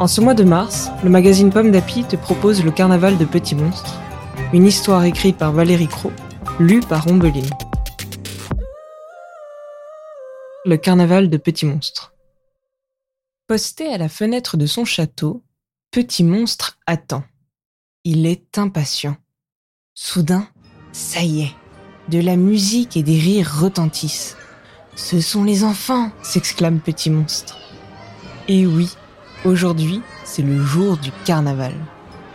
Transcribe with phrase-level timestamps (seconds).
[0.00, 3.54] En ce mois de mars, le magazine Pomme d'Api te propose le carnaval de Petits
[3.54, 4.00] Monstres,
[4.54, 6.10] une histoire écrite par Valérie Cros,
[6.58, 7.50] lue par Ombeline.
[10.64, 12.14] Le carnaval de Petits Monstres.
[13.46, 15.44] Posté à la fenêtre de son château,
[15.90, 17.22] Petit Monstre attend.
[18.04, 19.18] Il est impatient.
[19.92, 20.48] Soudain,
[20.92, 21.54] ça y est,
[22.08, 24.38] de la musique et des rires retentissent.
[24.96, 27.58] Ce sont les enfants, s'exclame Petit Monstre.
[28.48, 28.96] Et oui,
[29.46, 31.72] Aujourd'hui, c'est le jour du carnaval.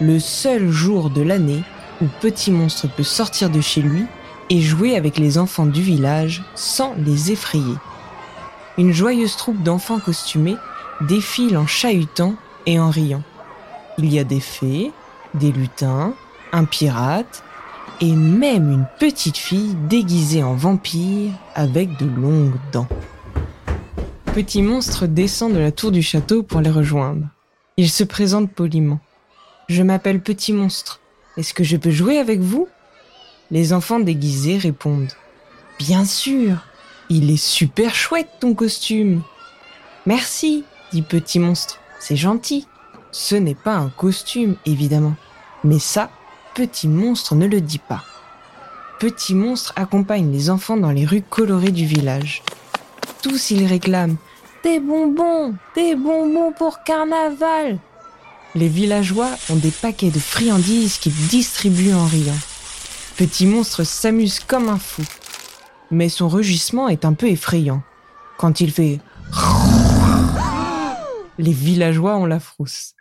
[0.00, 1.62] Le seul jour de l'année
[2.00, 4.06] où Petit Monstre peut sortir de chez lui
[4.48, 7.74] et jouer avec les enfants du village sans les effrayer.
[8.78, 10.56] Une joyeuse troupe d'enfants costumés
[11.02, 13.22] défile en chahutant et en riant.
[13.98, 14.90] Il y a des fées,
[15.34, 16.14] des lutins,
[16.52, 17.44] un pirate
[18.00, 22.88] et même une petite fille déguisée en vampire avec de longues dents
[24.36, 27.26] petit monstre descend de la tour du château pour les rejoindre.
[27.78, 29.00] Il se présente poliment.
[29.70, 31.00] Je m'appelle Petit Monstre.
[31.38, 32.68] Est-ce que je peux jouer avec vous?
[33.50, 35.10] Les enfants déguisés répondent.
[35.78, 36.58] Bien sûr.
[37.08, 39.22] Il est super chouette ton costume.
[40.04, 41.80] Merci, dit Petit Monstre.
[41.98, 42.66] C'est gentil.
[43.12, 45.14] Ce n'est pas un costume, évidemment.
[45.64, 46.10] Mais ça,
[46.54, 48.04] Petit Monstre ne le dit pas.
[48.98, 52.42] Petit Monstre accompagne les enfants dans les rues colorées du village.
[53.28, 54.18] Tous ils réclament
[54.62, 57.80] des bonbons, des bonbons pour carnaval.
[58.54, 62.38] Les villageois ont des paquets de friandises qu'ils distribuent en riant.
[63.16, 65.02] Petit monstre s'amuse comme un fou.
[65.90, 67.82] Mais son rugissement est un peu effrayant.
[68.38, 69.00] Quand il fait
[71.38, 72.94] les villageois ont la frousse.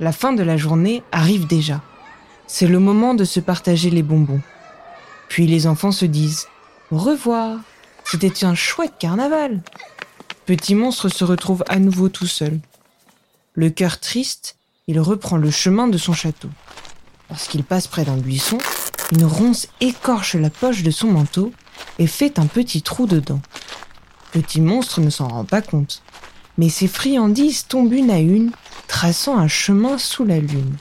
[0.00, 1.82] La fin de la journée arrive déjà.
[2.48, 4.40] C'est le moment de se partager les bonbons.
[5.28, 6.48] Puis les enfants se disent
[6.92, 7.58] Au revoir.
[8.04, 9.60] C'était un chouette carnaval.
[10.44, 12.60] Petit monstre se retrouve à nouveau tout seul.
[13.54, 16.48] Le cœur triste, il reprend le chemin de son château.
[17.28, 18.58] Lorsqu'il passe près d'un buisson,
[19.10, 21.52] une ronce écorche la poche de son manteau
[21.98, 23.40] et fait un petit trou dedans.
[24.30, 26.02] Petit monstre ne s'en rend pas compte,
[26.56, 28.52] mais ses friandises tombent une à une,
[28.86, 30.76] traçant un chemin sous la lune.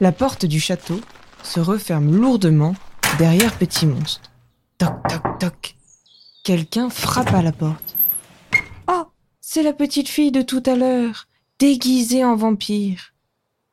[0.00, 1.00] La porte du château
[1.44, 2.74] se referme lourdement
[3.18, 4.28] derrière Petit monstre.
[6.48, 7.94] Quelqu'un frappe à la porte.
[8.90, 9.04] Oh,
[9.38, 11.28] c'est la petite fille de tout à l'heure,
[11.58, 13.12] déguisée en vampire.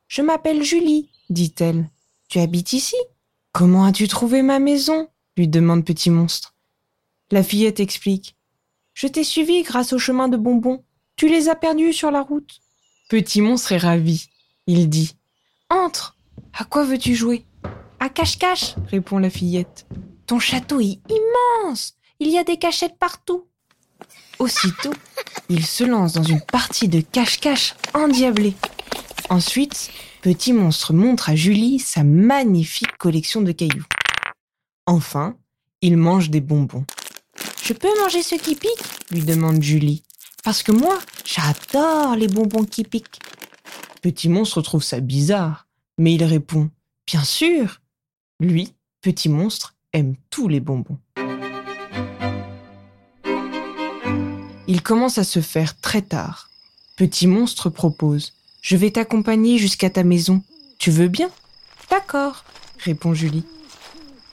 [0.08, 1.88] Je m'appelle Julie, dit-elle.
[2.28, 2.96] Tu habites ici?
[3.52, 5.08] Comment as-tu trouvé ma maison?
[5.38, 6.54] lui demande Petit Monstre.
[7.30, 8.36] La fillette explique.
[8.92, 10.84] Je t'ai suivi grâce au chemin de bonbons.
[11.16, 12.60] Tu les as perdus sur la route.
[13.08, 14.28] Petit Monstre est ravi.
[14.66, 15.16] Il dit.
[15.70, 16.18] Entre.
[16.52, 17.46] À quoi veux-tu jouer?
[18.00, 19.86] À cache-cache, répond la fillette.
[20.26, 21.96] Ton château est immense.
[22.18, 23.46] Il y a des cachettes partout.
[24.38, 24.92] Aussitôt,
[25.48, 28.54] il se lance dans une partie de cache-cache endiablée.
[29.28, 29.90] Ensuite,
[30.22, 33.84] Petit Monstre montre à Julie sa magnifique collection de cailloux.
[34.86, 35.36] Enfin,
[35.82, 36.84] il mange des bonbons.
[37.62, 39.10] Je peux manger ceux qui piquent?
[39.10, 40.02] lui demande Julie.
[40.44, 43.18] Parce que moi, j'adore les bonbons qui piquent.
[44.00, 45.66] Petit Monstre trouve ça bizarre,
[45.98, 46.70] mais il répond
[47.06, 47.80] Bien sûr
[48.40, 50.98] Lui, Petit Monstre, aime tous les bonbons.
[54.68, 56.48] Il commence à se faire très tard.
[56.96, 58.32] Petit monstre propose.
[58.62, 60.42] Je vais t'accompagner jusqu'à ta maison.
[60.78, 61.30] Tu veux bien?
[61.90, 62.44] D'accord,
[62.78, 63.44] répond Julie.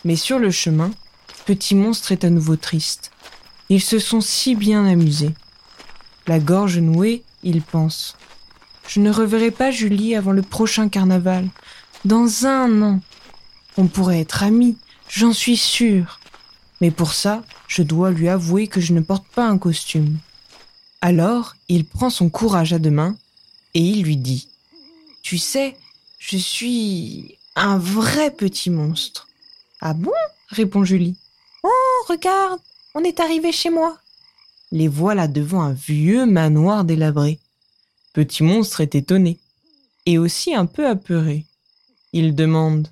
[0.05, 0.91] Mais sur le chemin,
[1.45, 3.11] Petit monstre est à nouveau triste.
[3.67, 5.33] Ils se sont si bien amusés.
[6.25, 8.15] La gorge nouée, il pense.
[8.87, 11.49] Je ne reverrai pas Julie avant le prochain carnaval.
[12.05, 13.01] Dans un an.
[13.75, 14.77] On pourrait être amis,
[15.09, 16.21] j'en suis sûre.
[16.79, 17.43] Mais pour ça,
[17.73, 20.19] je dois lui avouer que je ne porte pas un costume.
[21.01, 23.17] Alors, il prend son courage à deux mains
[23.73, 24.47] et il lui dit
[25.23, 25.75] Tu sais,
[26.19, 29.27] je suis un vrai petit monstre.
[29.81, 30.11] Ah bon?
[30.49, 31.15] répond Julie.
[31.63, 32.59] Oh, regarde,
[32.93, 33.97] on est arrivé chez moi.
[34.71, 37.39] Les voilà devant un vieux manoir délabré.
[38.13, 39.39] Petit monstre est étonné
[40.05, 41.45] et aussi un peu apeuré.
[42.11, 42.87] Il demande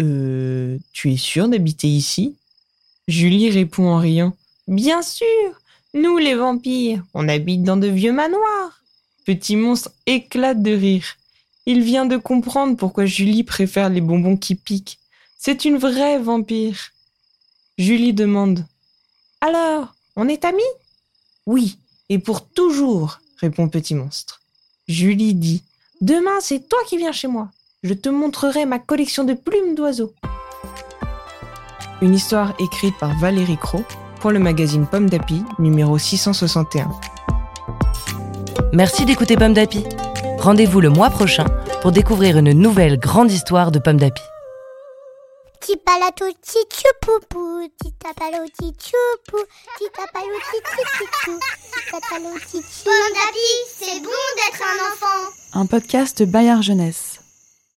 [0.00, 2.36] Euh, tu es sûr d'habiter ici?
[3.08, 4.36] Julie répond en riant.
[4.66, 5.26] Bien sûr,
[5.92, 8.82] Nous, les vampires, on habite dans de vieux manoirs.
[9.24, 11.06] Petit monstre éclate de rire.
[11.66, 14.98] Il vient de comprendre pourquoi Julie préfère les bonbons qui piquent.
[15.38, 16.90] C'est une vraie vampire.
[17.78, 18.64] Julie demande
[19.40, 20.62] Alors, on est amis?
[21.46, 21.78] Oui,
[22.08, 24.40] et pour toujours, répond Petit monstre.
[24.88, 25.62] Julie dit
[26.00, 27.50] Demain, c'est toi qui viens chez moi.
[27.82, 30.12] Je te montrerai ma collection de plumes d'oiseaux.
[32.02, 33.84] Une histoire écrite par Valérie Cros
[34.20, 36.90] pour le magazine Pomme d'Api, numéro 661.
[38.72, 39.84] Merci d'écouter Pomme d'Api.
[40.38, 41.46] Rendez-vous le mois prochain
[41.82, 44.22] pour découvrir une nouvelle grande histoire de Pomme d'Api.
[52.84, 53.48] Pomme d'api,
[53.78, 55.30] c'est bon d'être un enfant.
[55.54, 57.23] Un podcast Bayard Jeunesse.